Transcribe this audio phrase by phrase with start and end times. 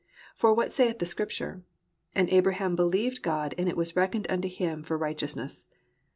[0.33, 1.61] For what saith the scripture?
[2.15, 5.67] And Abraham believed God and it was reckoned unto him for righteousness.